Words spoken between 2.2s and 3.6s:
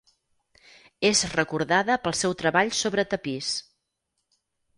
seu treball sobre tapís.